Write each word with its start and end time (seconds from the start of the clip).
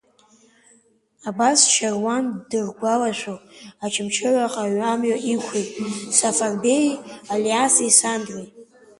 Абас 1.29 1.59
Шьаруан 1.73 2.25
дыргәаларшәо 2.49 3.35
Очамчыраҟа 3.83 4.65
амҩа 4.91 5.17
иқәлеит 5.33 5.69
Сафарбеии, 6.17 6.99
Алиаси, 7.33 7.95
Сандреи. 7.99 8.47